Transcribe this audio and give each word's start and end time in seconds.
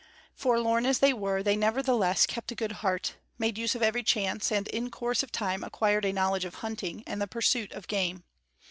Forlorn 0.33 0.87
as 0.87 0.97
they 0.97 1.13
were, 1.13 1.43
they 1.43 1.55
nevertheless 1.55 2.25
kept 2.25 2.51
a 2.51 2.55
good 2.55 2.71
heart, 2.81 3.17
made 3.37 3.55
use 3.59 3.75
of 3.75 3.83
every 3.83 4.01
chance 4.01 4.51
and 4.51 4.67
in 4.69 4.89
course 4.89 5.21
of 5.21 5.31
time 5.31 5.63
acquired 5.63 6.05
a 6.05 6.11
knowledge 6.11 6.43
of 6.45 6.55
hunting 6.65 7.03
and 7.05 7.21
the 7.21 7.27
pursuit 7.27 7.71
of 7.71 7.87
game. 7.87 8.23